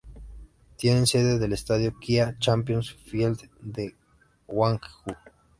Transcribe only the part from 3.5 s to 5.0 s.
de Gwangju.